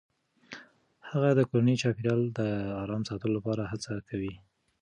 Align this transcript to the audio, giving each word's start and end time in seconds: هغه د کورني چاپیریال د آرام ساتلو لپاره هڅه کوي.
هغه 1.09 1.29
د 1.33 1.39
کورني 1.49 1.75
چاپیریال 1.81 2.21
د 2.39 2.39
آرام 2.83 3.01
ساتلو 3.09 3.31
لپاره 3.37 3.61
هڅه 3.71 3.91
کوي. 4.09 4.33